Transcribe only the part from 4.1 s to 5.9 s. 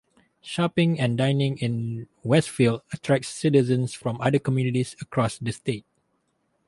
other communities across the state.